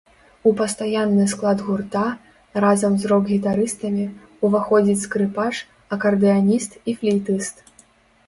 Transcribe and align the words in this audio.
У 0.49 0.51
пастаянны 0.59 1.25
склад 1.33 1.59
гурта, 1.65 2.05
разам 2.63 2.93
з 3.03 3.11
рок-гітарыстамі, 3.11 4.05
уваходзіць 4.49 4.97
скрыпач, 5.05 5.51
акардэаніст 5.97 6.71
і 6.79 6.91
флейтыст. 7.03 7.55